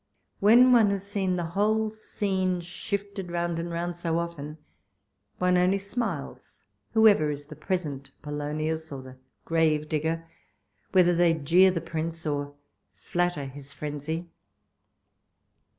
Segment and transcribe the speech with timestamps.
[0.39, 4.57] When one has seen the whole scene shifted round and round so often,
[5.37, 6.63] one only smiles,
[6.95, 10.27] whoever is the present Polonius or the Gravedigger,
[10.91, 12.55] whether they jeer the Prince, or
[12.95, 14.27] flatter his phrenzy.